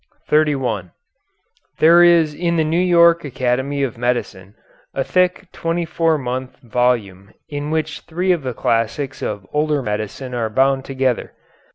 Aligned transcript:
][Footnote 0.29 0.39
31: 0.39 0.91
There 1.77 2.01
is 2.03 2.33
in 2.33 2.55
the 2.57 2.63
New 2.63 2.79
York 2.81 3.23
Academy 3.23 3.83
of 3.83 3.99
Medicine 3.99 4.55
a 4.95 5.03
thick 5.03 5.45
24mo 5.53 6.49
volume 6.63 7.31
in 7.47 7.69
which 7.69 7.99
three 7.99 8.31
of 8.31 8.41
the 8.41 8.55
classics 8.55 9.21
of 9.21 9.45
older 9.53 9.83
medicine 9.83 10.33
are 10.33 10.49
bound 10.49 10.85
together. 10.85 11.33